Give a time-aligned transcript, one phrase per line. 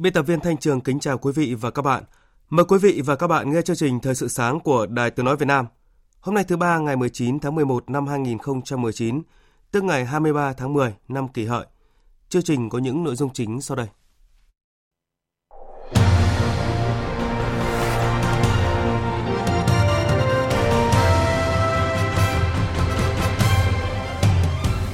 [0.00, 2.04] Biên tập viên Thanh Trường kính chào quý vị và các bạn.
[2.50, 5.26] Mời quý vị và các bạn nghe chương trình Thời sự sáng của Đài Tiếng
[5.26, 5.66] Nói Việt Nam.
[6.20, 9.22] Hôm nay thứ ba ngày 19 tháng 11 năm 2019,
[9.70, 11.66] tức ngày 23 tháng 10 năm kỷ hợi.
[12.28, 13.86] Chương trình có những nội dung chính sau đây.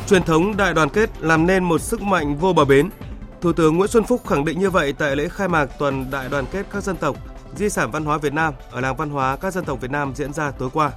[0.06, 2.90] Truyền thống đại đoàn kết làm nên một sức mạnh vô bờ bến–
[3.44, 6.28] Thủ tướng Nguyễn Xuân Phúc khẳng định như vậy tại lễ khai mạc tuần đại
[6.28, 7.16] đoàn kết các dân tộc,
[7.56, 10.12] di sản văn hóa Việt Nam ở làng văn hóa các dân tộc Việt Nam
[10.14, 10.90] diễn ra tối qua.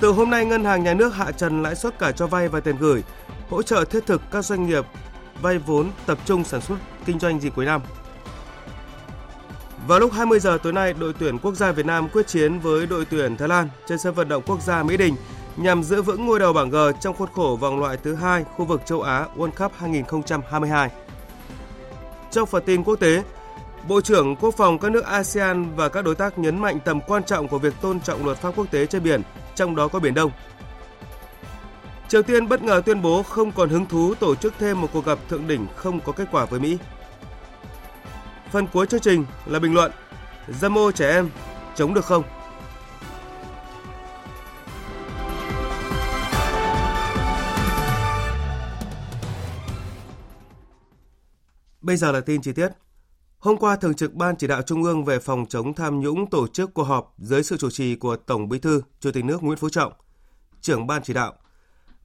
[0.00, 2.60] Từ hôm nay, Ngân hàng Nhà nước hạ trần lãi suất cả cho vay và
[2.60, 3.02] tiền gửi,
[3.50, 4.84] hỗ trợ thiết thực các doanh nghiệp
[5.42, 7.80] vay vốn tập trung sản xuất kinh doanh dịp cuối năm.
[9.86, 12.86] Vào lúc 20 giờ tối nay, đội tuyển quốc gia Việt Nam quyết chiến với
[12.86, 15.14] đội tuyển Thái Lan trên sân vận động quốc gia Mỹ Đình
[15.58, 18.64] nhằm giữ vững ngôi đầu bảng G trong khuôn khổ vòng loại thứ hai khu
[18.64, 20.90] vực châu Á World Cup 2022.
[22.30, 23.22] Trong phần tin quốc tế,
[23.88, 27.24] Bộ trưởng Quốc phòng các nước ASEAN và các đối tác nhấn mạnh tầm quan
[27.24, 29.22] trọng của việc tôn trọng luật pháp quốc tế trên biển,
[29.54, 30.30] trong đó có Biển Đông.
[32.08, 35.04] Triều Tiên bất ngờ tuyên bố không còn hứng thú tổ chức thêm một cuộc
[35.04, 36.78] gặp thượng đỉnh không có kết quả với Mỹ.
[38.52, 39.92] Phần cuối chương trình là bình luận
[40.48, 41.30] Dâm ô trẻ em,
[41.74, 42.22] chống được không?
[51.88, 52.68] Bây giờ là tin chi tiết.
[53.38, 56.46] Hôm qua, Thường trực Ban Chỉ đạo Trung ương về phòng chống tham nhũng tổ
[56.48, 59.58] chức cuộc họp dưới sự chủ trì của Tổng Bí thư, Chủ tịch nước Nguyễn
[59.58, 59.92] Phú Trọng,
[60.60, 61.32] trưởng Ban Chỉ đạo.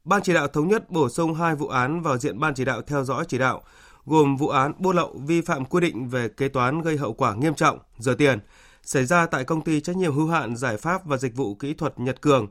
[0.03, 2.81] Ban Chỉ đạo thống nhất bổ sung hai vụ án vào diện Ban Chỉ đạo
[2.81, 3.61] theo dõi chỉ đạo,
[4.05, 7.35] gồm vụ án buôn lậu vi phạm quy định về kế toán gây hậu quả
[7.35, 8.39] nghiêm trọng, rửa tiền,
[8.83, 11.73] xảy ra tại công ty trách nhiệm hữu hạn giải pháp và dịch vụ kỹ
[11.73, 12.47] thuật Nhật Cường,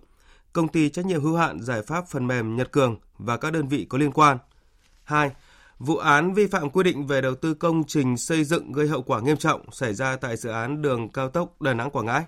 [0.52, 3.68] công ty trách nhiệm hữu hạn giải pháp phần mềm Nhật Cường và các đơn
[3.68, 4.38] vị có liên quan.
[5.04, 5.30] 2
[5.84, 9.02] Vụ án vi phạm quy định về đầu tư công trình xây dựng gây hậu
[9.02, 12.24] quả nghiêm trọng xảy ra tại dự án đường cao tốc Đà Nẵng Quảng Ngãi.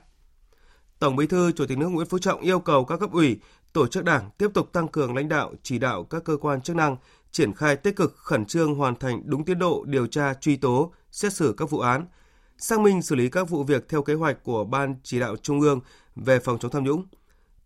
[0.98, 3.40] Tổng Bí thư Chủ tịch nước Nguyễn Phú Trọng yêu cầu các cấp ủy,
[3.72, 6.76] tổ chức Đảng tiếp tục tăng cường lãnh đạo, chỉ đạo các cơ quan chức
[6.76, 6.96] năng
[7.30, 10.92] triển khai tích cực khẩn trương hoàn thành đúng tiến độ điều tra truy tố,
[11.10, 12.06] xét xử các vụ án,
[12.58, 15.60] xác minh xử lý các vụ việc theo kế hoạch của Ban chỉ đạo Trung
[15.60, 15.80] ương
[16.16, 17.04] về phòng chống tham nhũng.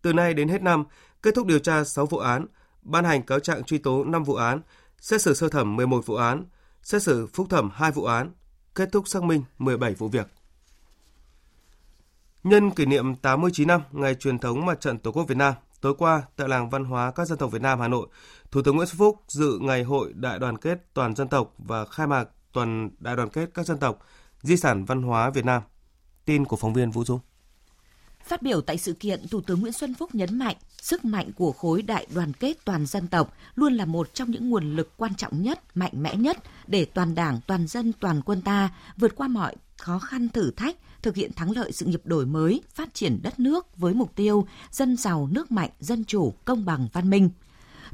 [0.01, 0.83] Từ nay đến hết năm,
[1.21, 2.45] kết thúc điều tra 6 vụ án,
[2.81, 4.61] ban hành cáo trạng truy tố 5 vụ án,
[5.01, 6.45] xét xử sơ thẩm 11 vụ án,
[6.83, 8.31] xét xử phúc thẩm 2 vụ án,
[8.75, 10.27] kết thúc xác minh 17 vụ việc.
[12.43, 15.95] Nhân kỷ niệm 89 năm ngày truyền thống Mặt trận Tổ quốc Việt Nam, tối
[15.97, 18.07] qua tại làng văn hóa các dân tộc Việt Nam Hà Nội,
[18.51, 21.85] Thủ tướng Nguyễn Xuân Phúc dự ngày hội đại đoàn kết toàn dân tộc và
[21.85, 23.99] khai mạc tuần đại đoàn kết các dân tộc,
[24.41, 25.61] di sản văn hóa Việt Nam.
[26.25, 27.19] Tin của phóng viên Vũ Dung.
[28.29, 31.51] Phát biểu tại sự kiện, Thủ tướng Nguyễn Xuân Phúc nhấn mạnh sức mạnh của
[31.51, 35.15] khối đại đoàn kết toàn dân tộc luôn là một trong những nguồn lực quan
[35.15, 36.37] trọng nhất, mạnh mẽ nhất
[36.67, 40.75] để toàn đảng, toàn dân, toàn quân ta vượt qua mọi khó khăn thử thách,
[41.01, 44.47] thực hiện thắng lợi sự nghiệp đổi mới, phát triển đất nước với mục tiêu
[44.71, 47.29] dân giàu, nước mạnh, dân chủ, công bằng, văn minh–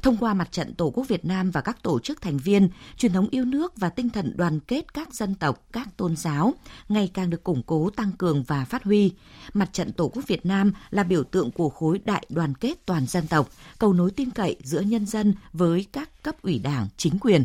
[0.02, 3.12] Thông qua mặt trận Tổ quốc Việt Nam và các tổ chức thành viên, truyền
[3.12, 6.54] thống yêu nước và tinh thần đoàn kết các dân tộc, các tôn giáo
[6.88, 9.12] ngày càng được củng cố, tăng cường và phát huy.
[9.54, 13.06] Mặt trận Tổ quốc Việt Nam là biểu tượng của khối đại đoàn kết toàn
[13.06, 13.48] dân tộc,
[13.78, 17.44] cầu nối tin cậy giữa nhân dân với các cấp ủy đảng, chính quyền.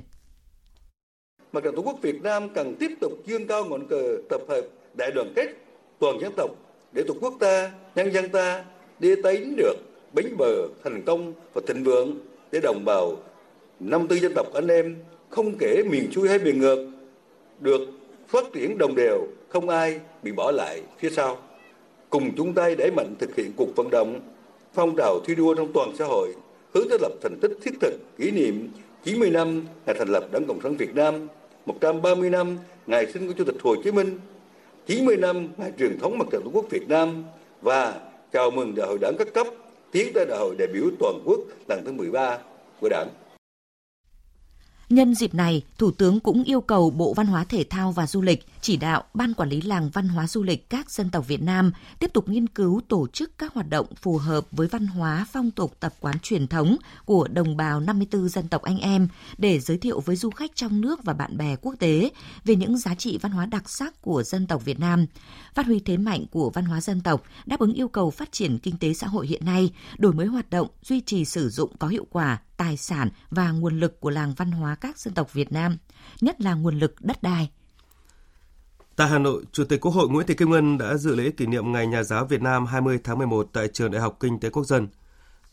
[1.52, 4.62] Mặt trận Tổ quốc Việt Nam cần tiếp tục dương cao ngọn cờ tập hợp
[4.94, 5.48] đại đoàn kết
[6.00, 6.52] toàn dân tộc
[6.94, 8.64] để Tổ quốc ta, nhân dân ta
[9.00, 9.76] đi tới được
[10.14, 13.18] bến bờ thành công và thịnh vượng để đồng bào
[13.80, 14.96] năm tư dân tộc anh em
[15.30, 16.88] không kể miền xuôi hay miền ngược
[17.60, 17.82] được
[18.28, 21.38] phát triển đồng đều không ai bị bỏ lại phía sau.
[22.10, 24.20] Cùng chúng ta đẩy mạnh thực hiện cuộc vận động
[24.74, 26.34] phong trào thi đua trong toàn xã hội
[26.74, 28.70] hướng tới lập thành tích thiết thực kỷ niệm
[29.04, 31.28] 90 năm ngày thành lập Đảng Cộng sản Việt Nam,
[31.66, 32.58] 130 năm
[32.88, 34.20] ngày sinh của Chủ tịch Hồ Chí Minh,
[34.86, 37.24] 90 năm ngày truyền thống mặt trận Tổ quốc Việt Nam
[37.62, 38.00] và
[38.34, 39.48] chào mừng Đại hội Đảng các cấp
[39.92, 42.38] tiến tới Đại hội đại biểu toàn quốc lần thứ 13
[42.80, 43.10] của Đảng.
[44.90, 48.22] Nhân dịp này, Thủ tướng cũng yêu cầu Bộ Văn hóa Thể thao và Du
[48.22, 51.42] lịch chỉ đạo Ban Quản lý Làng Văn hóa Du lịch các dân tộc Việt
[51.42, 55.26] Nam tiếp tục nghiên cứu tổ chức các hoạt động phù hợp với văn hóa,
[55.32, 59.60] phong tục, tập quán truyền thống của đồng bào 54 dân tộc anh em để
[59.60, 62.12] giới thiệu với du khách trong nước và bạn bè quốc tế
[62.44, 65.06] về những giá trị văn hóa đặc sắc của dân tộc Việt Nam,
[65.54, 68.58] phát huy thế mạnh của văn hóa dân tộc, đáp ứng yêu cầu phát triển
[68.60, 71.88] kinh tế xã hội hiện nay, đổi mới hoạt động, duy trì sử dụng có
[71.88, 75.52] hiệu quả tài sản và nguồn lực của làng văn hóa các dân tộc Việt
[75.52, 75.78] Nam,
[76.22, 77.50] nhất là nguồn lực đất đai.
[79.02, 81.46] Tại Hà Nội, Chủ tịch Quốc hội Nguyễn Thị Kim Ngân đã dự lễ kỷ
[81.46, 84.50] niệm Ngày Nhà giáo Việt Nam 20 tháng 11 tại Trường Đại học Kinh tế
[84.50, 84.88] Quốc dân.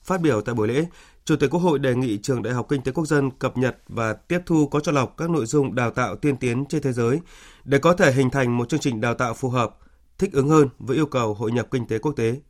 [0.02, 0.86] Phát biểu tại buổi lễ,
[1.24, 3.76] Chủ tịch Quốc hội đề nghị Trường Đại học Kinh tế Quốc dân cập nhật
[3.88, 6.92] và tiếp thu có cho lọc các nội dung đào tạo tiên tiến trên thế
[6.92, 7.20] giới
[7.64, 9.76] để có thể hình thành một chương trình đào tạo phù hợp,
[10.18, 12.40] thích ứng hơn với yêu cầu hội nhập kinh tế quốc tế.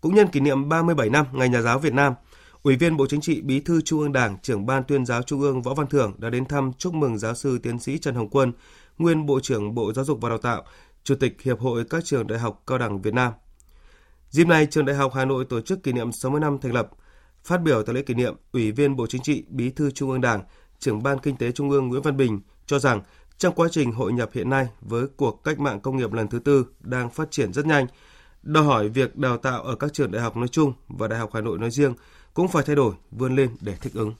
[0.00, 2.14] Cũng nhân kỷ niệm 37 năm Ngày Nhà giáo Việt Nam,
[2.62, 5.40] Ủy viên Bộ Chính trị, Bí thư Trung ương Đảng, trưởng Ban Tuyên giáo Trung
[5.40, 8.28] ương Võ Văn Thưởng đã đến thăm chúc mừng giáo sư tiến sĩ Trần Hồng
[8.28, 8.52] Quân,
[8.98, 10.64] nguyên Bộ trưởng Bộ Giáo dục và Đào tạo,
[11.04, 13.32] Chủ tịch Hiệp hội các trường đại học cao đẳng Việt Nam.
[14.30, 16.90] Dịp này, trường Đại học Hà Nội tổ chức kỷ niệm 60 năm thành lập.
[17.44, 20.20] Phát biểu tại lễ kỷ niệm, Ủy viên Bộ Chính trị, Bí thư Trung ương
[20.20, 20.42] Đảng,
[20.78, 23.00] trưởng Ban Kinh tế Trung ương Nguyễn Văn Bình cho rằng
[23.38, 26.38] trong quá trình hội nhập hiện nay với cuộc cách mạng công nghiệp lần thứ
[26.38, 27.86] tư đang phát triển rất nhanh,
[28.42, 31.30] đòi hỏi việc đào tạo ở các trường đại học nói chung và Đại học
[31.32, 31.94] Hà Nội nói riêng
[32.34, 34.14] cũng phải thay đổi, vươn lên để thích ứng.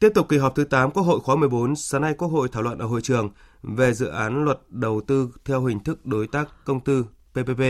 [0.00, 2.62] Tiếp tục kỳ họp thứ 8 Quốc hội khóa 14, sáng nay Quốc hội thảo
[2.62, 3.30] luận ở hội trường
[3.62, 7.62] về dự án luật đầu tư theo hình thức đối tác công tư PPP.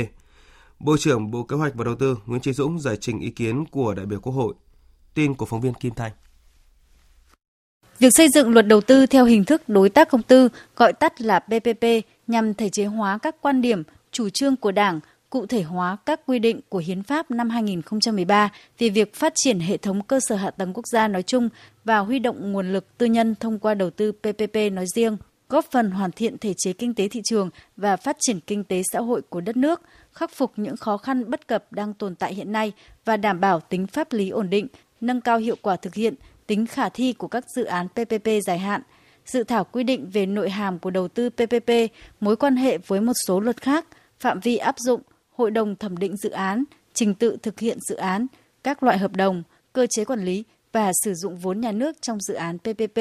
[0.81, 3.65] Bộ trưởng Bộ Kế hoạch và Đầu tư Nguyễn Chí Dũng giải trình ý kiến
[3.67, 4.55] của đại biểu Quốc hội.
[5.15, 6.13] Tin của phóng viên Kim Thanh.
[7.99, 11.21] Việc xây dựng luật đầu tư theo hình thức đối tác công tư, gọi tắt
[11.21, 11.85] là PPP,
[12.27, 13.83] nhằm thể chế hóa các quan điểm,
[14.13, 15.01] chủ trương của Đảng,
[15.37, 19.61] cụ thể hóa các quy định của Hiến pháp năm 2013 về việc phát triển
[19.61, 21.49] hệ thống cơ sở hạ tầng quốc gia nói chung
[21.85, 25.17] và huy động nguồn lực tư nhân thông qua đầu tư PPP nói riêng,
[25.49, 28.83] góp phần hoàn thiện thể chế kinh tế thị trường và phát triển kinh tế
[28.93, 32.35] xã hội của đất nước, khắc phục những khó khăn bất cập đang tồn tại
[32.35, 32.73] hiện nay
[33.05, 34.67] và đảm bảo tính pháp lý ổn định,
[35.01, 36.15] nâng cao hiệu quả thực hiện,
[36.47, 38.83] tính khả thi của các dự án PPP dài hạn,
[39.27, 41.71] dự thảo quy định về nội hàm của đầu tư PPP,
[42.21, 43.87] mối quan hệ với một số luật khác,
[44.19, 45.01] phạm vi áp dụng,
[45.37, 48.27] hội đồng thẩm định dự án, trình tự thực hiện dự án,
[48.65, 49.43] các loại hợp đồng,
[49.73, 52.99] cơ chế quản lý và sử dụng vốn nhà nước trong dự án PPP,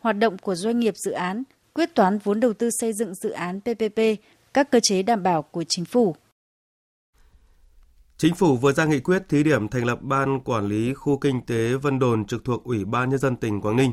[0.00, 1.42] hoạt động của doanh nghiệp dự án,
[1.72, 4.00] quyết toán vốn đầu tư xây dựng dự án PPP,
[4.54, 6.16] các cơ chế đảm bảo của chính phủ.
[8.16, 11.46] Chính phủ vừa ra nghị quyết thí điểm thành lập Ban Quản lý Khu Kinh
[11.46, 13.92] tế Vân Đồn trực thuộc Ủy ban Nhân dân tỉnh Quảng Ninh.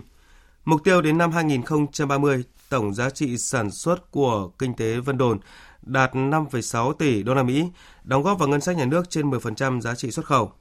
[0.65, 5.39] Mục tiêu đến năm 2030, tổng giá trị sản xuất của kinh tế Vân Đồn
[5.85, 7.65] đạt 5,6 tỷ đô la Mỹ,
[8.03, 10.51] đóng góp vào ngân sách nhà nước trên 10% giá trị xuất khẩu.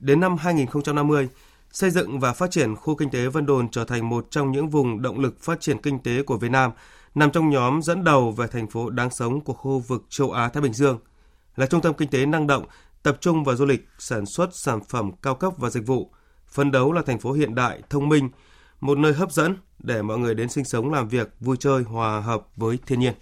[0.00, 1.28] Đến năm 2050,
[1.72, 4.68] xây dựng và phát triển khu kinh tế Vân Đồn trở thành một trong những
[4.68, 6.70] vùng động lực phát triển kinh tế của Việt Nam,
[7.14, 10.48] nằm trong nhóm dẫn đầu về thành phố đáng sống của khu vực châu Á
[10.48, 10.98] Thái Bình Dương,
[11.56, 12.64] là trung tâm kinh tế năng động,
[13.02, 16.10] tập trung vào du lịch, sản xuất sản phẩm cao cấp và dịch vụ,
[16.48, 18.28] phấn đấu là thành phố hiện đại, thông minh,
[18.80, 22.20] một nơi hấp dẫn để mọi người đến sinh sống làm việc, vui chơi, hòa
[22.20, 23.14] hợp với thiên nhiên.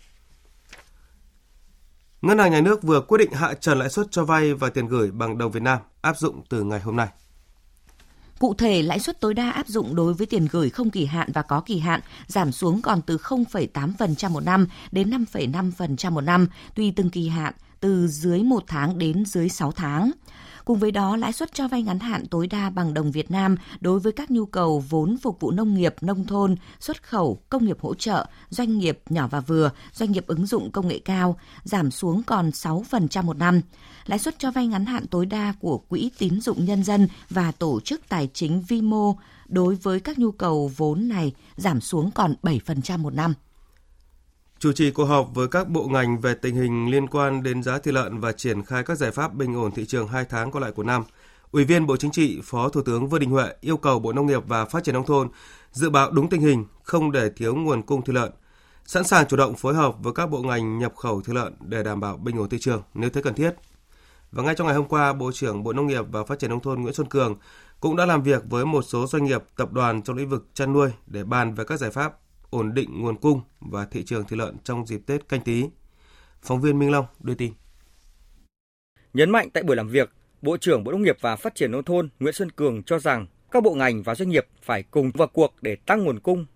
[2.22, 4.88] Ngân hàng Nhà nước vừa quyết định hạ trần lãi suất cho vay và tiền
[4.88, 7.08] gửi bằng đồng Việt Nam áp dụng từ ngày hôm nay.
[8.38, 11.28] Cụ thể, lãi suất tối đa áp dụng đối với tiền gửi không kỳ hạn
[11.32, 16.48] và có kỳ hạn giảm xuống còn từ 0,8% một năm đến 5,5% một năm,
[16.74, 20.10] tùy từng kỳ hạn, từ dưới 1 tháng đến dưới 6 tháng.
[20.64, 23.56] Cùng với đó, lãi suất cho vay ngắn hạn tối đa bằng đồng Việt Nam
[23.80, 27.64] đối với các nhu cầu vốn phục vụ nông nghiệp, nông thôn, xuất khẩu, công
[27.64, 31.38] nghiệp hỗ trợ, doanh nghiệp nhỏ và vừa, doanh nghiệp ứng dụng công nghệ cao
[31.64, 33.60] giảm xuống còn 6% một năm.
[34.06, 37.52] Lãi suất cho vay ngắn hạn tối đa của Quỹ tín dụng nhân dân và
[37.52, 39.16] tổ chức tài chính vi mô
[39.48, 43.34] đối với các nhu cầu vốn này giảm xuống còn 7% một năm
[44.62, 47.78] chủ trì cuộc họp với các bộ ngành về tình hình liên quan đến giá
[47.78, 50.62] thịt lợn và triển khai các giải pháp bình ổn thị trường 2 tháng còn
[50.62, 51.04] lại của năm.
[51.50, 54.26] Ủy viên Bộ Chính trị, Phó Thủ tướng Vương Đình Huệ yêu cầu Bộ Nông
[54.26, 55.28] nghiệp và Phát triển nông thôn
[55.72, 58.30] dự báo đúng tình hình, không để thiếu nguồn cung thịt lợn,
[58.84, 61.82] sẵn sàng chủ động phối hợp với các bộ ngành nhập khẩu thịt lợn để
[61.82, 63.54] đảm bảo bình ổn thị trường nếu thấy cần thiết.
[64.32, 66.60] Và ngay trong ngày hôm qua, Bộ trưởng Bộ Nông nghiệp và Phát triển nông
[66.60, 67.36] thôn Nguyễn Xuân Cường
[67.80, 70.72] cũng đã làm việc với một số doanh nghiệp, tập đoàn trong lĩnh vực chăn
[70.72, 72.21] nuôi để bàn về các giải pháp
[72.52, 75.64] ổn định nguồn cung và thị trường thịt lợn trong dịp Tết canh tí.
[76.42, 77.52] Phóng viên Minh Long đưa tin.
[79.14, 80.10] Nhấn mạnh tại buổi làm việc,
[80.42, 83.26] Bộ trưởng Bộ Nông nghiệp và Phát triển Nông thôn Nguyễn Xuân Cường cho rằng
[83.50, 86.46] các bộ ngành và doanh nghiệp phải cùng vào cuộc để tăng nguồn cung,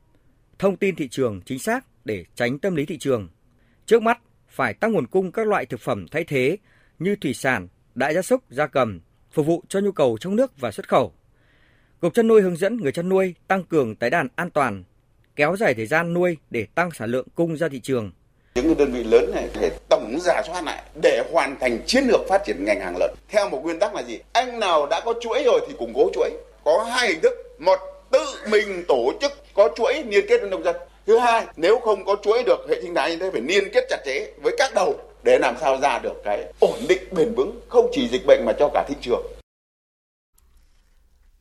[0.58, 3.28] thông tin thị trường chính xác để tránh tâm lý thị trường.
[3.86, 6.56] Trước mắt, phải tăng nguồn cung các loại thực phẩm thay thế
[6.98, 9.00] như thủy sản, đại gia súc, gia cầm,
[9.32, 11.12] phục vụ cho nhu cầu trong nước và xuất khẩu.
[12.00, 14.84] Cục chăn nuôi hướng dẫn người chăn nuôi tăng cường tái đàn an toàn,
[15.36, 18.10] kéo dài thời gian nuôi để tăng sản lượng cung ra thị trường.
[18.54, 22.20] Những đơn vị lớn này phải tổng giả soát lại để hoàn thành chiến lược
[22.28, 23.14] phát triển ngành hàng lợn.
[23.28, 24.18] Theo một nguyên tắc là gì?
[24.32, 26.30] Anh nào đã có chuỗi rồi thì củng cố chuỗi.
[26.64, 27.32] Có hai hình thức.
[27.58, 27.78] Một,
[28.10, 30.76] tự mình tổ chức có chuỗi liên kết với nông dân.
[31.06, 33.84] Thứ hai, nếu không có chuỗi được hệ sinh thái như thế phải liên kết
[33.88, 37.60] chặt chẽ với các đầu để làm sao ra được cái ổn định bền vững
[37.68, 39.26] không chỉ dịch bệnh mà cho cả thị trường.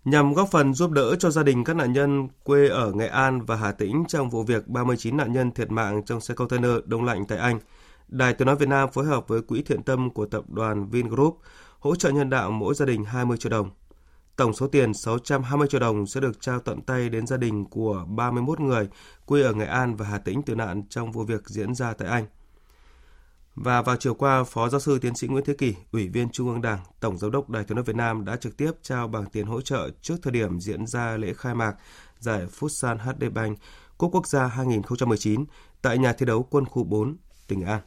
[0.05, 3.41] Nhằm góp phần giúp đỡ cho gia đình các nạn nhân quê ở Nghệ An
[3.41, 7.05] và Hà Tĩnh trong vụ việc 39 nạn nhân thiệt mạng trong xe container đông
[7.05, 7.59] lạnh tại Anh,
[8.07, 11.39] Đài Tiếng Nói Việt Nam phối hợp với Quỹ Thiện Tâm của tập đoàn Vingroup
[11.79, 13.69] hỗ trợ nhân đạo mỗi gia đình 20 triệu đồng.
[14.35, 18.05] Tổng số tiền 620 triệu đồng sẽ được trao tận tay đến gia đình của
[18.07, 18.89] 31 người
[19.25, 22.07] quê ở Nghệ An và Hà Tĩnh tử nạn trong vụ việc diễn ra tại
[22.07, 22.25] Anh.
[23.55, 26.49] Và vào chiều qua, Phó Giáo sư Tiến sĩ Nguyễn Thế Kỳ, Ủy viên Trung
[26.49, 29.25] ương Đảng, Tổng Giám đốc Đài Tiếng nói Việt Nam đã trực tiếp trao bằng
[29.25, 31.75] tiền hỗ trợ trước thời điểm diễn ra lễ khai mạc
[32.19, 33.57] giải Futsal HD Bank
[33.97, 35.45] Cúp Quốc gia 2019
[35.81, 37.81] tại nhà thi đấu Quân khu 4, tỉnh An.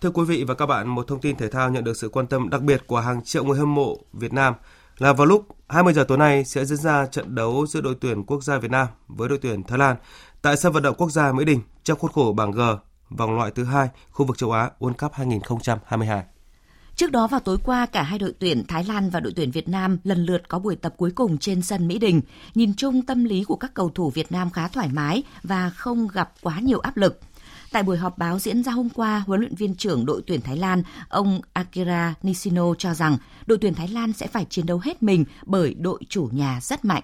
[0.00, 2.26] Thưa quý vị và các bạn, một thông tin thể thao nhận được sự quan
[2.26, 4.54] tâm đặc biệt của hàng triệu người hâm mộ Việt Nam
[4.98, 8.24] là vào lúc 20 giờ tối nay sẽ diễn ra trận đấu giữa đội tuyển
[8.24, 9.96] quốc gia Việt Nam với đội tuyển Thái Lan
[10.42, 12.60] tại sân vận động quốc gia Mỹ Đình trong khuôn khổ bảng G
[13.10, 16.24] vòng loại thứ hai khu vực châu Á World Cup 2022.
[16.96, 19.68] Trước đó vào tối qua, cả hai đội tuyển Thái Lan và đội tuyển Việt
[19.68, 22.20] Nam lần lượt có buổi tập cuối cùng trên sân Mỹ Đình.
[22.54, 26.08] Nhìn chung tâm lý của các cầu thủ Việt Nam khá thoải mái và không
[26.08, 27.20] gặp quá nhiều áp lực.
[27.72, 30.56] Tại buổi họp báo diễn ra hôm qua, huấn luyện viên trưởng đội tuyển Thái
[30.56, 35.02] Lan, ông Akira Nishino cho rằng đội tuyển Thái Lan sẽ phải chiến đấu hết
[35.02, 37.02] mình bởi đội chủ nhà rất mạnh.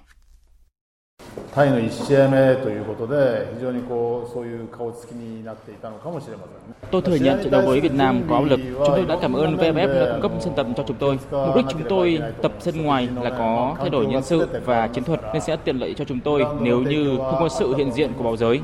[1.56, 8.60] タイの1試合目ということで非常にこうそういう顔つきになっていたのかもしれません Tôi thừa nhận trận đấu với Việt Nam có áp lực.
[8.86, 11.20] Chúng tôi đã cảm ơn VFF đã cung cấp sân tập cho chúng tôi.
[11.32, 15.04] Mục đích chúng tôi tập sân ngoài là có thay đổi nhân sự và chiến
[15.04, 18.12] thuật nên sẽ tiện lợi cho chúng tôi nếu như không có sự hiện diện
[18.18, 18.62] của báo giới.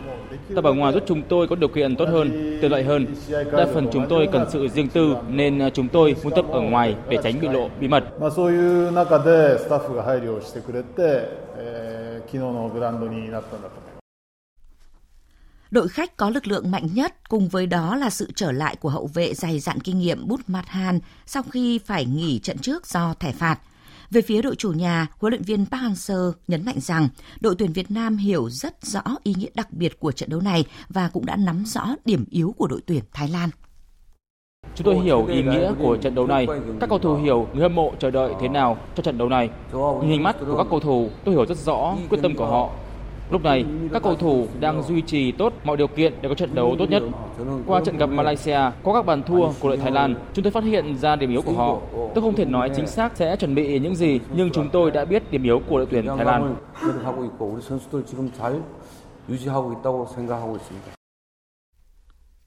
[0.56, 3.08] Tập ở ngoài giúp chúng tôi có điều kiện tốt hơn, tiện lợi hơn.
[3.52, 6.96] Đa phần chúng tôi cần sự riêng tư nên chúng tôi muốn tập ở ngoài
[7.10, 8.04] để tránh bị lộ bí mật.
[12.34, 14.04] 昨日のグラウンドになったんだと思います。
[15.72, 19.08] Đội khách có lực lượng mạnh nhất, cùng với đó là sự trở lại của hậu
[19.14, 23.32] vệ dày dặn kinh nghiệm Bút Mathan sau khi phải nghỉ trận trước do thẻ
[23.32, 23.60] phạt.
[24.11, 27.09] Về phía đội chủ nhà, huấn luyện viên Park Hang-seo nhấn mạnh rằng
[27.41, 30.65] đội tuyển Việt Nam hiểu rất rõ ý nghĩa đặc biệt của trận đấu này
[30.89, 33.51] và cũng đã nắm rõ điểm yếu của đội tuyển Thái Lan.
[34.75, 36.47] Chúng tôi hiểu ý nghĩa của trận đấu này.
[36.81, 39.51] Các cầu thủ hiểu người hâm mộ chờ đợi thế nào cho trận đấu này.
[39.73, 42.71] Nhìn hình mắt của các cầu thủ, tôi hiểu rất rõ quyết tâm của họ.
[43.31, 46.55] Lúc này, các cầu thủ đang duy trì tốt mọi điều kiện để có trận
[46.55, 47.03] đấu tốt nhất.
[47.67, 50.65] Qua trận gặp Malaysia, có các bàn thua của đội Thái Lan, chúng tôi phát
[50.65, 51.79] hiện ra điểm yếu của họ.
[52.15, 55.05] Tôi không thể nói chính xác sẽ chuẩn bị những gì, nhưng chúng tôi đã
[55.05, 56.57] biết điểm yếu của đội tuyển Thái Lan.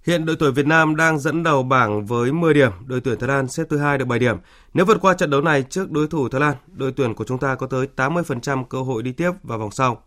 [0.06, 3.28] Hiện đội tuyển Việt Nam đang dẫn đầu bảng với 10 điểm, đội tuyển Thái
[3.30, 4.38] Lan xếp thứ hai được 7 điểm.
[4.74, 7.38] Nếu vượt qua trận đấu này trước đối thủ Thái Lan, đội tuyển của chúng
[7.38, 10.04] ta có tới 80% cơ hội đi tiếp vào vòng sau.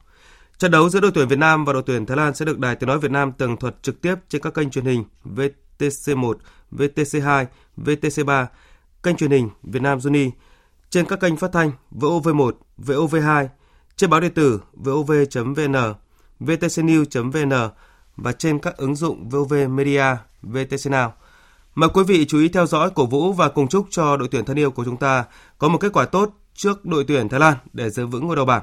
[0.64, 2.76] Trận đấu giữa đội tuyển Việt Nam và đội tuyển Thái Lan sẽ được Đài
[2.76, 6.34] Tiếng nói Việt Nam tường thuật trực tiếp trên các kênh truyền hình VTC1,
[6.72, 8.46] VTC2, VTC3,
[9.02, 10.30] kênh truyền hình Việt Nam Juni,
[10.90, 13.48] trên các kênh phát thanh VOV1, VOV2,
[13.96, 15.94] trên báo điện tử vov.vn,
[16.40, 17.70] vtcnews.vn
[18.16, 21.10] và trên các ứng dụng VOV Media, VTC Now.
[21.74, 24.44] Mời quý vị chú ý theo dõi, cổ vũ và cùng chúc cho đội tuyển
[24.44, 25.24] thân yêu của chúng ta
[25.58, 28.44] có một kết quả tốt trước đội tuyển Thái Lan để giữ vững ngôi đầu
[28.44, 28.62] bảng.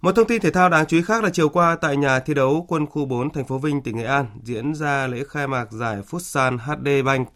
[0.00, 2.34] Một thông tin thể thao đáng chú ý khác là chiều qua tại nhà thi
[2.34, 5.72] đấu quân khu 4 thành phố Vinh tỉnh Nghệ An diễn ra lễ khai mạc
[5.72, 7.28] giải Futsal HD Bank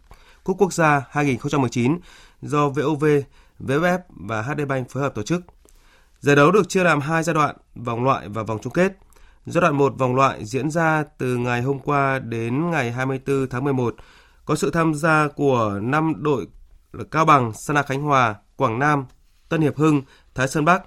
[0.43, 1.99] Cúp Quốc gia 2019
[2.41, 3.05] do VOV,
[3.59, 5.41] VFF và HD Bank phối hợp tổ chức.
[6.19, 8.97] Giải đấu được chia làm hai giai đoạn, vòng loại và vòng chung kết–
[9.45, 13.63] Giai đoạn 1 vòng loại diễn ra từ ngày hôm qua đến ngày 24 tháng
[13.63, 13.95] 11,
[14.45, 16.47] có sự tham gia của 5 đội
[16.93, 19.05] là Cao Bằng, Sana Khánh Hòa, Quảng Nam,
[19.49, 20.01] Tân Hiệp Hưng,
[20.35, 20.83] Thái Sơn Bắc.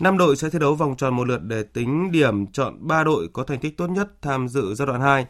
[0.00, 3.28] 5 đội sẽ thi đấu vòng tròn một lượt để tính điểm chọn 3 đội
[3.32, 5.26] có thành tích tốt nhất tham dự giai đoạn 2.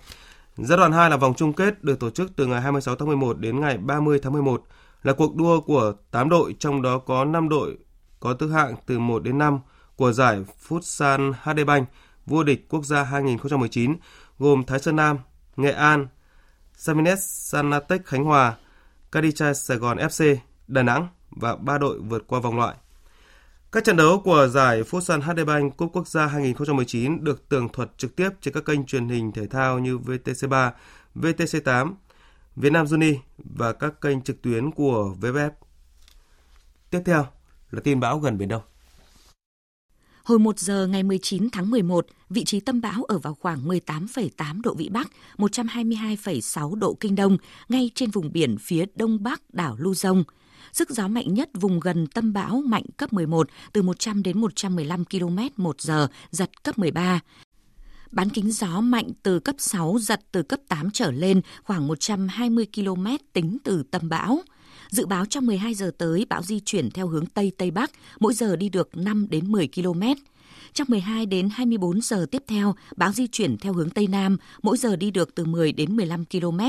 [0.56, 3.38] Giai đoạn 2 là vòng chung kết được tổ chức từ ngày 26 tháng 11
[3.38, 4.62] đến ngày 30 tháng 11,
[5.02, 7.76] là cuộc đua của 8 đội, trong đó có 5 đội
[8.20, 9.60] có tứ hạng từ 1 đến 5
[9.96, 11.88] của giải Futsal HD Bank–
[12.26, 13.96] vô địch quốc gia 2019
[14.38, 15.18] gồm Thái Sơn Nam,
[15.56, 16.06] Nghệ An,
[16.76, 18.56] Samines Sanatech Khánh Hòa,
[19.12, 20.36] Cadichai Sài Gòn FC,
[20.68, 22.76] Đà Nẵng và ba đội vượt qua vòng loại.
[23.72, 27.90] Các trận đấu của giải Futsal HD Bank Cúp Quốc gia 2019 được tường thuật
[27.98, 30.70] trực tiếp trên các kênh truyền hình thể thao như VTC3,
[31.14, 31.94] VTC8,
[32.56, 35.50] Việt Nam Juni và các kênh trực tuyến của VFF.
[36.90, 37.26] Tiếp theo
[37.70, 38.62] là tin bão gần Biển Đông.
[40.24, 44.62] Hồi 1 giờ ngày 19 tháng 11, vị trí tâm bão ở vào khoảng 18,8
[44.62, 47.36] độ Vĩ Bắc, 122,6 độ Kinh Đông,
[47.68, 50.22] ngay trên vùng biển phía đông bắc đảo Luzon.
[50.76, 55.04] Sức gió mạnh nhất vùng gần tâm bão mạnh cấp 11 từ 100 đến 115
[55.04, 57.20] km một giờ, giật cấp 13.
[58.10, 62.66] Bán kính gió mạnh từ cấp 6, giật từ cấp 8 trở lên khoảng 120
[62.74, 64.38] km tính từ tâm bão.
[64.90, 67.90] Dự báo trong 12 giờ tới, bão di chuyển theo hướng Tây Tây Bắc,
[68.20, 70.02] mỗi giờ đi được 5 đến 10 km.
[70.72, 74.76] Trong 12 đến 24 giờ tiếp theo, bão di chuyển theo hướng Tây Nam, mỗi
[74.76, 76.60] giờ đi được từ 10 đến 15 km.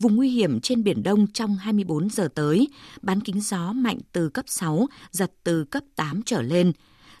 [0.00, 2.68] Vùng nguy hiểm trên Biển Đông trong 24 giờ tới,
[3.02, 6.72] bán kính gió mạnh từ cấp 6, giật từ cấp 8 trở lên.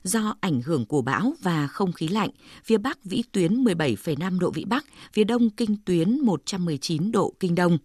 [0.02, 2.30] Do ảnh hưởng của bão và không khí lạnh,
[2.64, 7.54] phía Bắc vĩ tuyến 17,5 độ Vĩ Bắc, phía Đông kinh tuyến 119 độ Kinh
[7.54, 7.78] Đông.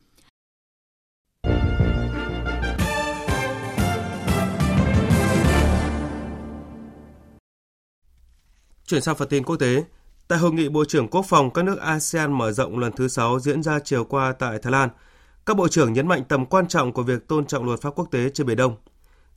[8.88, 9.84] Chuyển sang phần tin quốc tế,
[10.28, 13.40] tại hội nghị Bộ trưởng Quốc phòng các nước ASEAN mở rộng lần thứ 6
[13.40, 14.90] diễn ra chiều qua tại Thái Lan,
[15.46, 18.08] các bộ trưởng nhấn mạnh tầm quan trọng của việc tôn trọng luật pháp quốc
[18.12, 18.76] tế trên Biển Đông.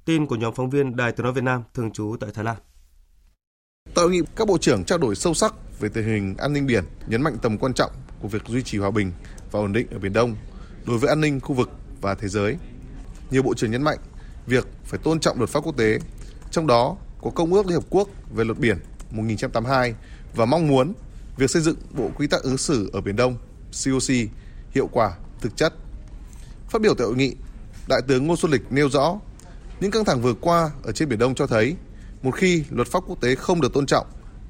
[0.05, 2.57] Tin của nhóm phóng viên Đài Tiếng nói Việt Nam thường trú tại Thái Lan.
[3.95, 6.67] Tại hội nghị, các bộ trưởng trao đổi sâu sắc về tình hình an ninh
[6.67, 9.13] biển, nhấn mạnh tầm quan trọng của việc duy trì hòa bình
[9.51, 10.37] và ổn định ở Biển Đông
[10.87, 11.71] đối với an ninh khu vực
[12.01, 12.57] và thế giới.
[13.31, 13.99] Nhiều bộ trưởng nhấn mạnh
[14.47, 15.99] việc phải tôn trọng luật pháp quốc tế,
[16.51, 18.79] trong đó có Công ước Liên Hợp Quốc về luật biển
[19.11, 19.95] 1982
[20.35, 20.93] và mong muốn
[21.37, 23.37] việc xây dựng Bộ Quy tắc ứng xử ở Biển Đông
[23.85, 24.15] COC
[24.71, 25.75] hiệu quả, thực chất.
[26.69, 27.35] Phát biểu tại hội nghị,
[27.89, 29.21] Đại tướng Ngô Xuân Lịch nêu rõ
[29.81, 31.77] những căng thẳng vừa qua ở trên Biển Đông cho thấy
[32.23, 34.07] một khi luật pháp quốc tế không được tôn trọng,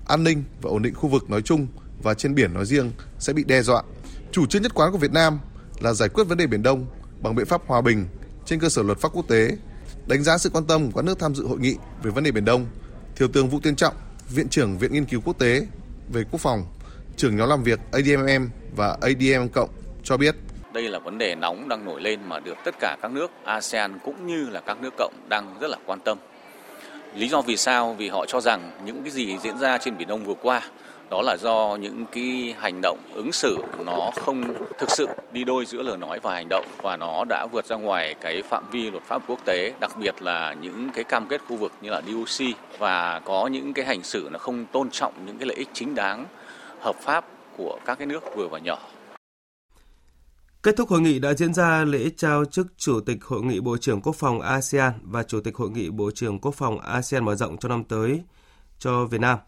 [0.07, 1.67] an ninh và ổn định khu vực nói chung
[2.03, 3.83] và trên biển nói riêng sẽ bị đe dọa.
[4.33, 5.39] Chủ trương nhất quán của Việt Nam
[5.81, 6.87] là giải quyết vấn đề Biển Đông
[7.23, 8.07] bằng biện pháp hòa bình
[8.47, 9.57] trên cơ sở luật pháp quốc tế.
[10.07, 12.31] Đánh giá sự quan tâm của các nước tham dự hội nghị về vấn đề
[12.31, 12.67] Biển Đông,
[13.17, 13.95] Thiếu tướng Vũ Tiên Trọng,
[14.35, 15.67] Viện trưởng Viện Nghiên cứu Quốc tế
[16.13, 16.65] về Quốc phòng,
[17.17, 19.71] trưởng nhóm làm việc ADMM và ADM Cộng
[20.03, 20.35] cho biết
[20.73, 23.99] đây là vấn đề nóng đang nổi lên mà được tất cả các nước ASEAN
[24.05, 26.19] cũng như là các nước cộng đang rất là quan tâm.
[27.15, 27.95] Lý do vì sao?
[27.99, 30.63] Vì họ cho rằng những cái gì diễn ra trên Biển Đông vừa qua
[31.11, 35.67] đó là do những cái hành động ứng xử nó không thực sự đi đôi
[35.67, 38.91] giữa lời nói và hành động và nó đã vượt ra ngoài cái phạm vi
[38.91, 42.03] luật pháp quốc tế, đặc biệt là những cái cam kết khu vực như là
[42.07, 42.47] DOC
[42.79, 45.95] và có những cái hành xử nó không tôn trọng những cái lợi ích chính
[45.95, 46.27] đáng,
[46.81, 47.25] hợp pháp
[47.57, 48.79] của các cái nước vừa và nhỏ
[50.63, 53.77] Kết thúc hội nghị đã diễn ra lễ trao chức Chủ tịch Hội nghị Bộ
[53.77, 57.35] trưởng Quốc phòng ASEAN và Chủ tịch Hội nghị Bộ trưởng Quốc phòng ASEAN mở
[57.35, 58.23] rộng cho năm tới
[58.79, 59.39] cho Việt Nam.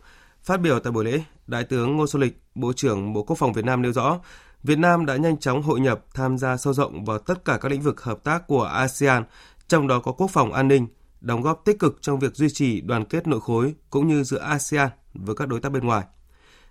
[0.45, 3.53] Phát biểu tại buổi lễ, Đại tướng Ngô Xuân Lịch, Bộ trưởng Bộ Quốc phòng
[3.53, 4.19] Việt Nam nêu rõ,
[4.63, 7.69] Việt Nam đã nhanh chóng hội nhập, tham gia sâu rộng vào tất cả các
[7.69, 9.25] lĩnh vực hợp tác của ASEAN,
[9.69, 10.87] trong đó có quốc phòng an ninh,
[11.21, 14.39] đóng góp tích cực trong việc duy trì đoàn kết nội khối cũng như giữa
[14.39, 16.05] ASEAN với các đối tác bên ngoài.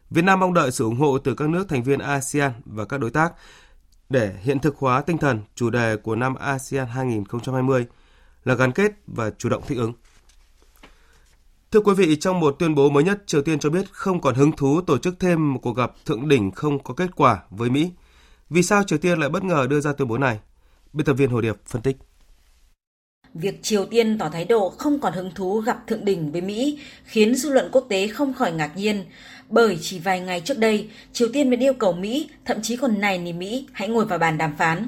[0.10, 2.99] Việt Nam mong đợi sự ủng hộ từ các nước thành viên ASEAN và các
[2.99, 3.34] đối tác
[4.10, 7.86] để hiện thực hóa tinh thần chủ đề của năm ASEAN 2020
[8.43, 9.93] là gắn kết và chủ động thích ứng.
[11.71, 14.36] Thưa quý vị, trong một tuyên bố mới nhất, Triều Tiên cho biết không còn
[14.36, 17.69] hứng thú tổ chức thêm một cuộc gặp thượng đỉnh không có kết quả với
[17.69, 17.91] Mỹ.
[18.49, 20.39] Vì sao Triều Tiên lại bất ngờ đưa ra tuyên bố này?
[20.93, 21.97] Biên tập viên Hồ Điệp phân tích.
[23.34, 26.79] Việc Triều Tiên tỏ thái độ không còn hứng thú gặp thượng đỉnh với Mỹ
[27.03, 29.05] khiến dư luận quốc tế không khỏi ngạc nhiên,
[29.49, 33.01] bởi chỉ vài ngày trước đây, Triều Tiên vẫn yêu cầu Mỹ, thậm chí còn
[33.01, 34.88] này nỉ Mỹ, hãy ngồi vào bàn đàm phán.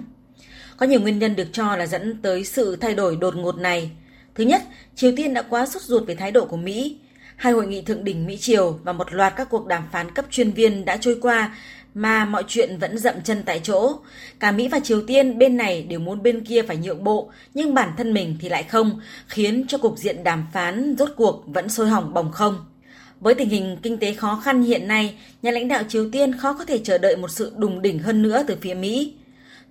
[0.77, 3.91] Có nhiều nguyên nhân được cho là dẫn tới sự thay đổi đột ngột này.
[4.35, 4.61] Thứ nhất,
[4.95, 6.97] Triều Tiên đã quá sốt ruột về thái độ của Mỹ.
[7.35, 10.51] Hai hội nghị thượng đỉnh Mỹ-Triều và một loạt các cuộc đàm phán cấp chuyên
[10.51, 11.55] viên đã trôi qua
[11.93, 13.95] mà mọi chuyện vẫn dậm chân tại chỗ.
[14.39, 17.73] Cả Mỹ và Triều Tiên bên này đều muốn bên kia phải nhượng bộ, nhưng
[17.73, 21.69] bản thân mình thì lại không, khiến cho cục diện đàm phán rốt cuộc vẫn
[21.69, 22.65] sôi hỏng bồng không.
[23.19, 26.53] Với tình hình kinh tế khó khăn hiện nay, nhà lãnh đạo Triều Tiên khó
[26.53, 29.13] có thể chờ đợi một sự đùng đỉnh hơn nữa từ phía Mỹ.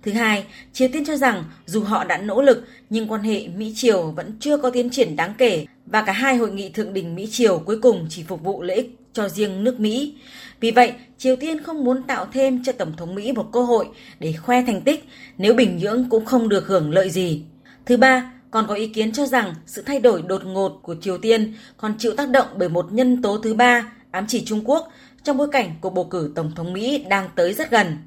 [0.03, 4.11] Thứ hai, Triều Tiên cho rằng dù họ đã nỗ lực nhưng quan hệ Mỹ-Triều
[4.11, 7.59] vẫn chưa có tiến triển đáng kể và cả hai hội nghị thượng đỉnh Mỹ-Triều
[7.59, 10.15] cuối cùng chỉ phục vụ lợi ích cho riêng nước Mỹ.
[10.59, 13.87] Vì vậy, Triều Tiên không muốn tạo thêm cho Tổng thống Mỹ một cơ hội
[14.19, 17.41] để khoe thành tích nếu Bình Nhưỡng cũng không được hưởng lợi gì.
[17.85, 21.17] Thứ ba, còn có ý kiến cho rằng sự thay đổi đột ngột của Triều
[21.17, 24.91] Tiên còn chịu tác động bởi một nhân tố thứ ba, ám chỉ Trung Quốc,
[25.23, 27.97] trong bối cảnh cuộc bầu cử Tổng thống Mỹ đang tới rất gần.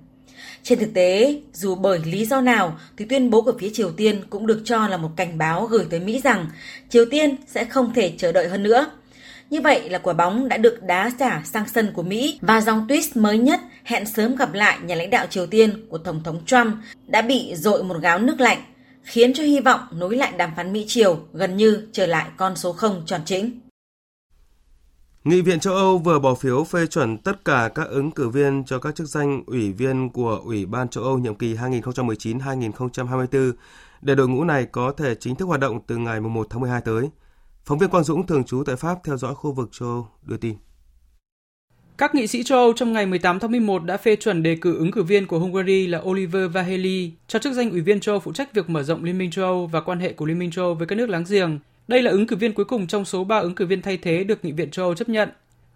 [0.67, 4.23] Trên thực tế, dù bởi lý do nào thì tuyên bố của phía Triều Tiên
[4.31, 6.47] cũng được cho là một cảnh báo gửi tới Mỹ rằng
[6.89, 8.91] Triều Tiên sẽ không thể chờ đợi hơn nữa.
[9.51, 12.87] Như vậy là quả bóng đã được đá trả sang sân của Mỹ và dòng
[12.89, 16.45] tweet mới nhất hẹn sớm gặp lại nhà lãnh đạo Triều Tiên của Tổng thống
[16.47, 16.75] Trump
[17.07, 18.59] đã bị dội một gáo nước lạnh
[19.03, 22.73] khiến cho hy vọng nối lại đàm phán Mỹ-Triều gần như trở lại con số
[22.73, 23.66] 0 tròn chính.
[25.27, 28.65] Nghị viện châu Âu vừa bỏ phiếu phê chuẩn tất cả các ứng cử viên
[28.65, 33.53] cho các chức danh ủy viên của Ủy ban châu Âu nhiệm kỳ 2019-2024
[34.03, 36.81] để đội ngũ này có thể chính thức hoạt động từ ngày 1 tháng 12
[36.81, 37.11] tới.
[37.65, 40.37] Phóng viên Quang Dũng, thường trú tại Pháp, theo dõi khu vực châu Âu đưa
[40.37, 40.57] tin.
[41.99, 44.79] Các nghị sĩ châu Âu trong ngày 18 tháng 11 đã phê chuẩn đề cử
[44.79, 48.21] ứng cử viên của Hungary là Oliver Vaheli cho chức danh ủy viên châu Âu
[48.21, 50.51] phụ trách việc mở rộng Liên minh châu Âu và quan hệ của Liên minh
[50.51, 51.59] châu Âu với các nước láng giềng.
[51.89, 54.25] Đây là ứng cử viên cuối cùng trong số 3 ứng cử viên thay thế
[54.25, 55.29] được Nghị viện châu Âu chấp nhận.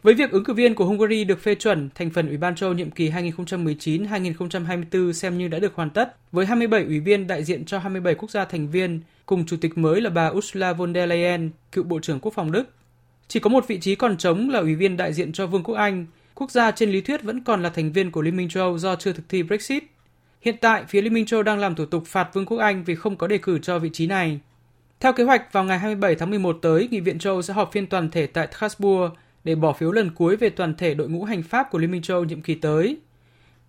[0.02, 2.68] Với việc ứng cử viên của Hungary được phê chuẩn, thành phần Ủy ban châu
[2.68, 7.44] Âu nhiệm kỳ 2019-2024 xem như đã được hoàn tất, với 27 ủy viên đại
[7.44, 10.94] diện cho 27 quốc gia thành viên, cùng chủ tịch mới là bà Ursula von
[10.94, 12.64] der Leyen, cựu Bộ trưởng Quốc phòng Đức.
[13.28, 15.74] Chỉ có một vị trí còn trống là ủy viên đại diện cho Vương quốc
[15.74, 18.64] Anh, quốc gia trên lý thuyết vẫn còn là thành viên của Liên minh châu
[18.64, 19.84] Âu do chưa thực thi Brexit.
[20.40, 22.84] Hiện tại, phía Liên minh châu Âu đang làm thủ tục phạt Vương quốc Anh
[22.84, 24.40] vì không có đề cử cho vị trí này.
[25.00, 27.86] Theo kế hoạch, vào ngày 27 tháng 11 tới, Nghị viện châu sẽ họp phiên
[27.86, 31.42] toàn thể tại Strasbourg để bỏ phiếu lần cuối về toàn thể đội ngũ hành
[31.42, 32.96] pháp của Liên minh châu nhiệm kỳ tới.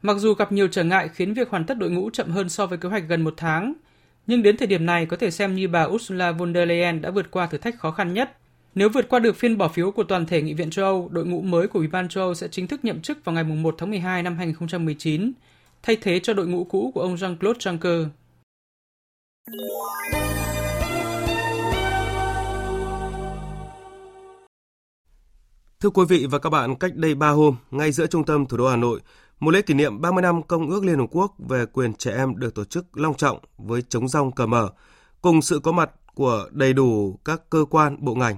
[0.01, 2.65] Mặc dù gặp nhiều trở ngại khiến việc hoàn tất đội ngũ chậm hơn so
[2.65, 3.73] với kế hoạch gần một tháng,
[4.27, 7.11] nhưng đến thời điểm này có thể xem như bà Ursula von der Leyen đã
[7.11, 8.37] vượt qua thử thách khó khăn nhất.
[8.75, 11.25] Nếu vượt qua được phiên bỏ phiếu của toàn thể Nghị viện châu Âu, đội
[11.25, 13.75] ngũ mới của Ủy ban châu Âu sẽ chính thức nhậm chức vào ngày 1
[13.77, 15.31] tháng 12 năm 2019,
[15.83, 18.07] thay thế cho đội ngũ cũ của ông Jean-Claude Juncker.
[25.81, 28.57] Thưa quý vị và các bạn, cách đây 3 hôm, ngay giữa trung tâm thủ
[28.57, 28.99] đô Hà Nội,
[29.39, 32.39] một lễ kỷ niệm 30 năm Công ước Liên Hợp Quốc về quyền trẻ em
[32.39, 34.69] được tổ chức long trọng với chống rong cờ mở,
[35.21, 38.35] cùng sự có mặt của đầy đủ các cơ quan, bộ ngành.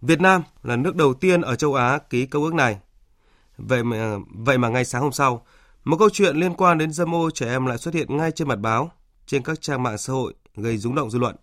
[0.00, 2.78] Việt Nam là nước đầu tiên ở châu Á ký công ước này.
[3.58, 5.46] Vậy mà, vậy mà ngay sáng hôm sau,
[5.84, 8.48] một câu chuyện liên quan đến dâm ô trẻ em lại xuất hiện ngay trên
[8.48, 8.90] mặt báo,
[9.26, 11.36] trên các trang mạng xã hội gây rúng động dư luận.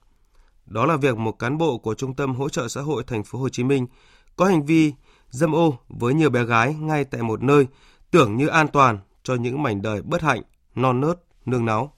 [0.66, 3.40] Đó là việc một cán bộ của Trung tâm hỗ trợ xã hội thành phố
[3.40, 3.88] Hồ Chí Minh
[4.36, 4.94] có hành vi
[5.30, 7.68] dâm ô với nhiều bé gái ngay tại một nơi
[8.12, 10.42] tưởng như an toàn cho những mảnh đời bất hạnh,
[10.76, 11.94] non nớt, nương náu.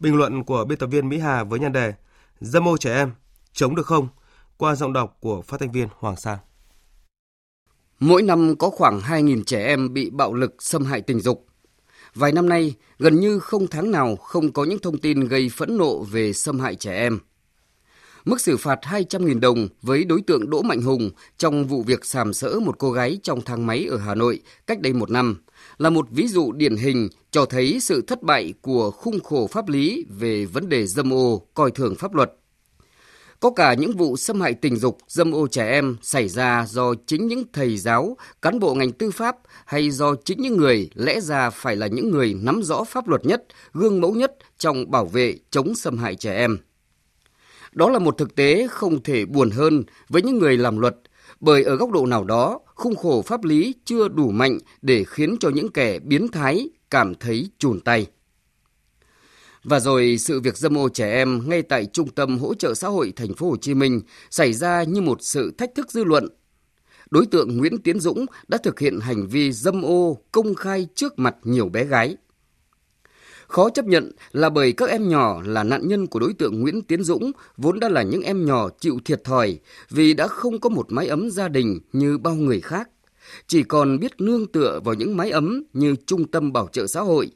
[0.00, 1.94] Bình luận của biên tập viên Mỹ Hà với nhan đề
[2.40, 3.12] Dâm ô trẻ em,
[3.52, 4.08] chống được không?
[4.56, 6.38] Qua giọng đọc của phát thanh viên Hoàng Sang.
[8.00, 11.46] Mỗi năm có khoảng 2.000 trẻ em bị bạo lực xâm hại tình dục.
[12.14, 15.76] Vài năm nay, gần như không tháng nào không có những thông tin gây phẫn
[15.76, 17.18] nộ về xâm hại trẻ em
[18.28, 22.32] mức xử phạt 200.000 đồng với đối tượng Đỗ Mạnh Hùng trong vụ việc sàm
[22.32, 25.36] sỡ một cô gái trong thang máy ở Hà Nội cách đây một năm
[25.78, 29.68] là một ví dụ điển hình cho thấy sự thất bại của khung khổ pháp
[29.68, 32.32] lý về vấn đề dâm ô, coi thường pháp luật.
[33.40, 36.94] Có cả những vụ xâm hại tình dục, dâm ô trẻ em xảy ra do
[37.06, 39.36] chính những thầy giáo, cán bộ ngành tư pháp
[39.66, 43.26] hay do chính những người lẽ ra phải là những người nắm rõ pháp luật
[43.26, 46.58] nhất, gương mẫu nhất trong bảo vệ chống xâm hại trẻ em.
[47.72, 50.96] Đó là một thực tế không thể buồn hơn với những người làm luật,
[51.40, 55.36] bởi ở góc độ nào đó, khung khổ pháp lý chưa đủ mạnh để khiến
[55.40, 58.06] cho những kẻ biến thái cảm thấy chùn tay.
[59.64, 62.88] Và rồi sự việc dâm ô trẻ em ngay tại Trung tâm hỗ trợ xã
[62.88, 64.00] hội thành phố Hồ Chí Minh
[64.30, 66.28] xảy ra như một sự thách thức dư luận.
[67.10, 71.18] Đối tượng Nguyễn Tiến Dũng đã thực hiện hành vi dâm ô công khai trước
[71.18, 72.16] mặt nhiều bé gái.
[73.48, 76.82] Khó chấp nhận là bởi các em nhỏ là nạn nhân của đối tượng Nguyễn
[76.82, 79.58] Tiến Dũng vốn đã là những em nhỏ chịu thiệt thòi
[79.90, 82.88] vì đã không có một mái ấm gia đình như bao người khác,
[83.46, 87.00] chỉ còn biết nương tựa vào những mái ấm như trung tâm bảo trợ xã
[87.00, 87.30] hội.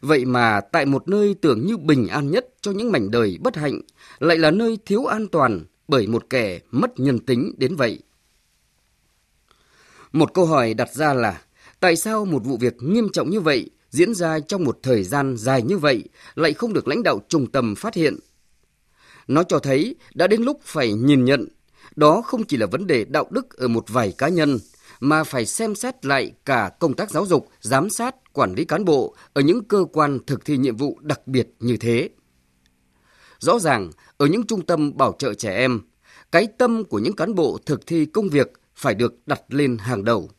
[0.00, 3.56] Vậy mà tại một nơi tưởng như bình an nhất cho những mảnh đời bất
[3.56, 3.80] hạnh
[4.18, 7.98] lại là nơi thiếu an toàn bởi một kẻ mất nhân tính đến vậy.
[10.12, 11.42] Một câu hỏi đặt ra là
[11.80, 15.36] tại sao một vụ việc nghiêm trọng như vậy diễn ra trong một thời gian
[15.36, 18.18] dài như vậy lại không được lãnh đạo trung tâm phát hiện.
[19.28, 21.48] Nó cho thấy đã đến lúc phải nhìn nhận,
[21.96, 24.58] đó không chỉ là vấn đề đạo đức ở một vài cá nhân,
[25.00, 28.84] mà phải xem xét lại cả công tác giáo dục, giám sát, quản lý cán
[28.84, 32.08] bộ ở những cơ quan thực thi nhiệm vụ đặc biệt như thế.
[33.38, 35.80] Rõ ràng, ở những trung tâm bảo trợ trẻ em,
[36.32, 40.04] cái tâm của những cán bộ thực thi công việc phải được đặt lên hàng
[40.04, 40.30] đầu.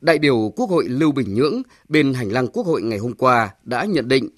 [0.00, 3.50] Đại biểu Quốc hội Lưu Bình Nhưỡng bên hành lang Quốc hội ngày hôm qua
[3.64, 4.28] đã nhận định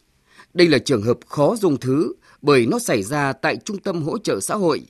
[0.55, 4.19] đây là trường hợp khó dùng thứ bởi nó xảy ra tại Trung tâm hỗ
[4.19, 4.87] trợ xã hội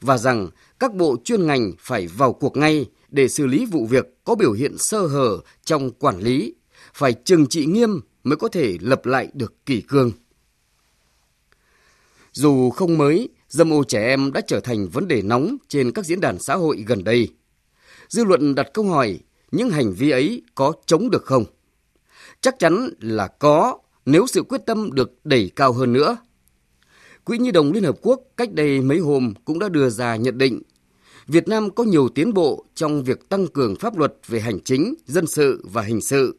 [0.00, 4.24] và rằng các bộ chuyên ngành phải vào cuộc ngay để xử lý vụ việc
[4.24, 6.54] có biểu hiện sơ hở trong quản lý,
[6.94, 10.12] phải trừng trị nghiêm mới có thể lập lại được kỷ cương.
[12.32, 16.04] Dù không mới, dâm ô trẻ em đã trở thành vấn đề nóng trên các
[16.04, 17.28] diễn đàn xã hội gần đây.
[18.08, 19.18] Dư luận đặt câu hỏi
[19.52, 21.44] những hành vi ấy có chống được không?
[22.40, 26.16] Chắc chắn là có nếu sự quyết tâm được đẩy cao hơn nữa.
[27.24, 30.38] Quỹ Nhi đồng Liên Hợp Quốc cách đây mấy hôm cũng đã đưa ra nhận
[30.38, 30.62] định
[31.26, 34.94] Việt Nam có nhiều tiến bộ trong việc tăng cường pháp luật về hành chính,
[35.06, 36.38] dân sự và hình sự,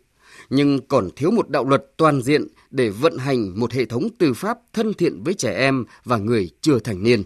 [0.50, 4.34] nhưng còn thiếu một đạo luật toàn diện để vận hành một hệ thống tư
[4.34, 7.24] pháp thân thiện với trẻ em và người chưa thành niên.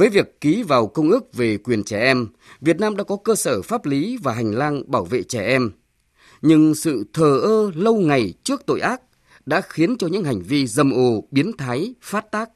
[0.00, 2.28] Với việc ký vào Công ước về quyền trẻ em,
[2.60, 5.70] Việt Nam đã có cơ sở pháp lý và hành lang bảo vệ trẻ em.
[6.42, 9.02] Nhưng sự thờ ơ lâu ngày trước tội ác
[9.46, 12.50] đã khiến cho những hành vi dâm ô, biến thái, phát tác.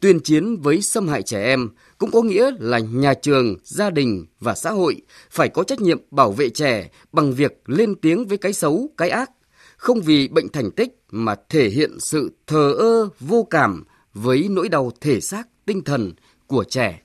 [0.00, 4.26] Tuyên chiến với xâm hại trẻ em cũng có nghĩa là nhà trường, gia đình
[4.40, 8.38] và xã hội phải có trách nhiệm bảo vệ trẻ bằng việc lên tiếng với
[8.38, 9.30] cái xấu, cái ác,
[9.76, 14.68] không vì bệnh thành tích mà thể hiện sự thờ ơ, vô cảm với nỗi
[14.68, 16.12] đau thể xác, tinh thần
[16.46, 17.00] của trẻ.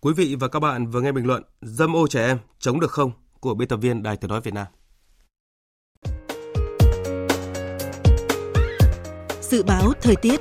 [0.00, 2.90] Quý vị và các bạn vừa nghe bình luận Dâm ô trẻ em chống được
[2.90, 4.66] không của biên tập viên Đài Tiếng Nói Việt Nam.
[9.42, 10.40] Dự báo thời tiết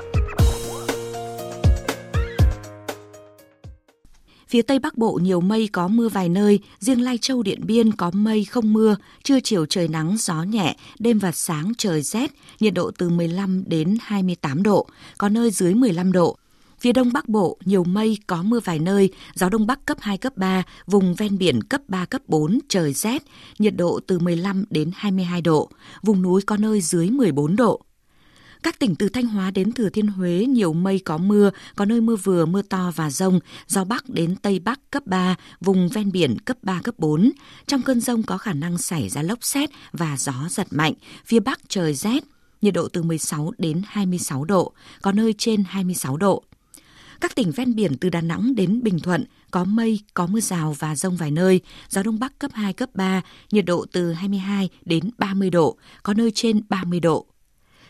[4.54, 7.92] Phía Tây Bắc Bộ nhiều mây có mưa vài nơi, riêng Lai Châu Điện Biên
[7.92, 12.32] có mây không mưa, trưa chiều trời nắng gió nhẹ, đêm và sáng trời rét,
[12.60, 14.88] nhiệt độ từ 15 đến 28 độ,
[15.18, 16.38] có nơi dưới 15 độ.
[16.80, 20.18] Phía Đông Bắc Bộ nhiều mây có mưa vài nơi, gió Đông Bắc cấp 2,
[20.18, 23.24] cấp 3, vùng ven biển cấp 3, cấp 4, trời rét,
[23.60, 25.70] nhiệt độ từ 15 đến 22 độ,
[26.04, 27.82] vùng núi có nơi dưới 14 độ.
[28.64, 32.02] Các tỉnh từ Thanh Hóa đến Thừa Thiên Huế nhiều mây có mưa, có nơi
[32.02, 36.12] mưa vừa, mưa to và rông, gió Bắc đến Tây Bắc cấp 3, vùng ven
[36.12, 37.32] biển cấp 3, cấp 4.
[37.68, 40.94] Trong cơn rông có khả năng xảy ra lốc xét và gió giật mạnh,
[41.26, 42.24] phía Bắc trời rét,
[42.62, 46.44] nhiệt độ từ 16 đến 26 độ, có nơi trên 26 độ.
[47.22, 50.76] Các tỉnh ven biển từ Đà Nẵng đến Bình Thuận có mây, có mưa rào
[50.80, 53.22] và rông vài nơi, gió đông bắc cấp 2, cấp 3,
[53.52, 57.28] nhiệt độ từ 22 đến 30 độ, có nơi trên 30 độ.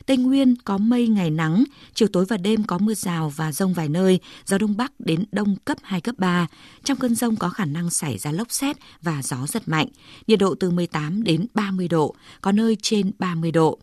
[0.05, 1.63] Tây Nguyên có mây ngày nắng,
[1.93, 5.25] chiều tối và đêm có mưa rào và rông vài nơi, gió đông bắc đến
[5.31, 6.47] đông cấp 2, cấp 3.
[6.83, 9.87] Trong cơn rông có khả năng xảy ra lốc xét và gió giật mạnh,
[10.27, 13.79] nhiệt độ từ 18 đến 30 độ, có nơi trên 30 độ.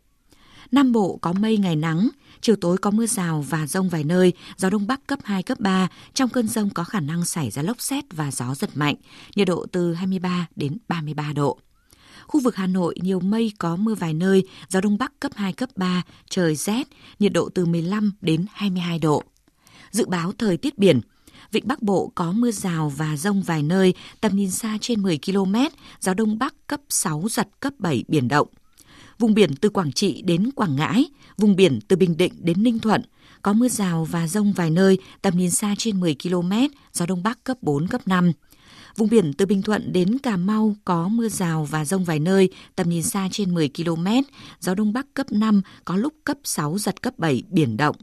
[0.73, 2.09] Nam Bộ có mây ngày nắng,
[2.41, 5.61] chiều tối có mưa rào và rông vài nơi, gió đông bắc cấp 2, cấp
[5.61, 5.89] 3.
[6.15, 8.95] Trong cơn rông có khả năng xảy ra lốc xét và gió giật mạnh,
[9.37, 11.59] nhiệt độ từ 23 đến 33 độ.
[12.31, 15.53] Khu vực Hà Nội nhiều mây có mưa vài nơi, gió đông bắc cấp 2,
[15.53, 16.89] cấp 3, trời rét,
[17.19, 19.23] nhiệt độ từ 15 đến 22 độ.
[19.91, 21.01] Dự báo thời tiết biển,
[21.53, 25.19] Vịnh Bắc Bộ có mưa rào và rông vài nơi, tầm nhìn xa trên 10
[25.27, 25.55] km,
[26.01, 28.49] gió đông bắc cấp 6 giật cấp 7 biển động.
[29.19, 31.05] Vùng biển từ Quảng Trị đến Quảng Ngãi,
[31.37, 33.03] vùng biển từ Bình Định đến Ninh Thuận,
[33.43, 36.53] có mưa rào và rông vài nơi, tầm nhìn xa trên 10 km,
[36.93, 38.33] gió đông bắc cấp 4, cấp 5.
[38.97, 42.49] Vùng biển từ Bình Thuận đến Cà Mau có mưa rào và rông vài nơi,
[42.77, 44.07] tầm nhìn xa trên 10 km,
[44.61, 47.97] gió đông bắc cấp 5, có lúc cấp 6 giật cấp 7, biển động.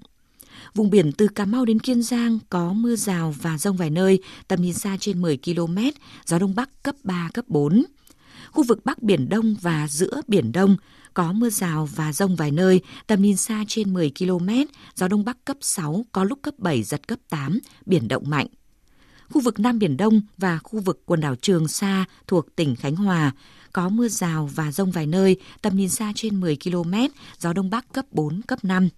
[0.76, 4.19] Vùng biển từ Cà Mau đến Kiên Giang có mưa rào và rông vài nơi,
[4.47, 5.78] tầm nhìn xa trên 10 km,
[6.26, 7.84] gió đông bắc cấp 3, cấp 4.
[8.52, 10.76] Khu vực Bắc Biển Đông và giữa Biển Đông
[11.13, 14.50] có mưa rào và rông vài nơi, tầm nhìn xa trên 10 km,
[14.95, 18.47] gió đông bắc cấp 6, có lúc cấp 7, giật cấp 8, biển động mạnh
[19.29, 22.95] khu vực Nam Biển Đông và khu vực quần đảo Trường Sa thuộc tỉnh Khánh
[22.95, 23.31] Hòa.
[23.73, 26.93] Có mưa rào và rông vài nơi, tầm nhìn xa trên 10 km,
[27.39, 28.89] gió Đông Bắc cấp 4, cấp 5.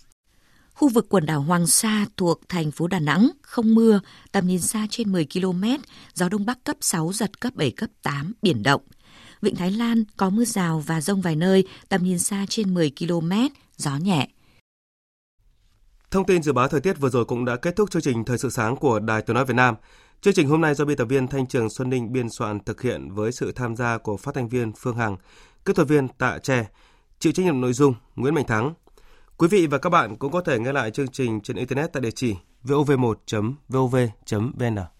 [0.73, 3.99] Khu vực quần đảo Hoàng Sa thuộc thành phố Đà Nẵng không mưa,
[4.31, 5.63] tầm nhìn xa trên 10 km,
[6.13, 8.81] gió Đông Bắc cấp 6, giật cấp 7, cấp 8, biển động.
[9.41, 12.91] Vịnh Thái Lan có mưa rào và rông vài nơi, tầm nhìn xa trên 10
[12.99, 13.31] km,
[13.77, 14.27] gió nhẹ.
[16.11, 18.37] Thông tin dự báo thời tiết vừa rồi cũng đã kết thúc chương trình Thời
[18.37, 19.75] sự sáng của Đài Tiếng Nói Việt Nam.
[20.21, 22.81] Chương trình hôm nay do biên tập viên Thanh Trường Xuân Ninh biên soạn thực
[22.81, 25.17] hiện với sự tham gia của phát thanh viên Phương Hằng,
[25.65, 26.65] kỹ thuật viên Tạ Tre,
[27.19, 28.73] chịu trách nhiệm nội dung Nguyễn Mạnh Thắng.
[29.37, 32.01] Quý vị và các bạn cũng có thể nghe lại chương trình trên internet tại
[32.01, 34.98] địa chỉ vov1.vov.vn.